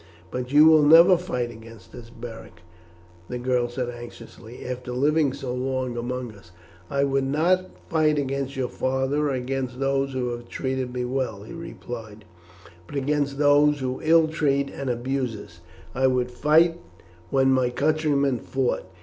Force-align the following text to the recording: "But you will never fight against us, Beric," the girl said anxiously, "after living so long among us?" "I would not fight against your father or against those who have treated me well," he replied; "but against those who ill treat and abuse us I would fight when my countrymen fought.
"But 0.31 0.51
you 0.51 0.65
will 0.65 0.81
never 0.81 1.15
fight 1.15 1.51
against 1.51 1.93
us, 1.93 2.09
Beric," 2.09 2.61
the 3.29 3.37
girl 3.37 3.69
said 3.69 3.87
anxiously, 3.89 4.65
"after 4.65 4.93
living 4.93 5.31
so 5.31 5.53
long 5.53 5.95
among 5.95 6.31
us?" 6.33 6.51
"I 6.89 7.03
would 7.03 7.23
not 7.27 7.69
fight 7.87 8.17
against 8.17 8.55
your 8.55 8.67
father 8.69 9.29
or 9.29 9.33
against 9.33 9.79
those 9.79 10.13
who 10.13 10.29
have 10.31 10.49
treated 10.49 10.91
me 10.91 11.05
well," 11.05 11.43
he 11.43 11.53
replied; 11.53 12.25
"but 12.87 12.95
against 12.95 13.37
those 13.37 13.79
who 13.79 14.01
ill 14.03 14.27
treat 14.27 14.71
and 14.71 14.89
abuse 14.89 15.35
us 15.35 15.61
I 15.93 16.07
would 16.07 16.31
fight 16.31 16.79
when 17.29 17.51
my 17.51 17.69
countrymen 17.69 18.39
fought. 18.39 18.87